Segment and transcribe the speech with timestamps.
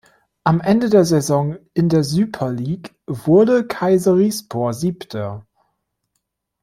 [0.43, 5.45] Am Ende der Saison in der Süper Lig wurde Kayserispor Siebter.